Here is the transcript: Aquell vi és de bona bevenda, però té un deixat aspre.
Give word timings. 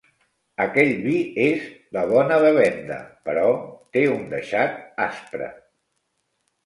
Aquell 0.63 0.93
vi 1.07 1.17
és 1.47 1.67
de 1.97 2.03
bona 2.13 2.39
bevenda, 2.45 2.97
però 3.29 3.45
té 3.97 4.07
un 4.17 4.27
deixat 4.33 4.81
aspre. 5.09 5.51